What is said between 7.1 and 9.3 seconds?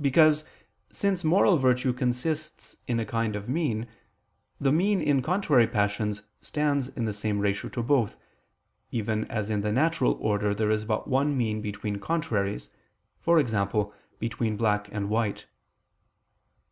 same ratio to both, even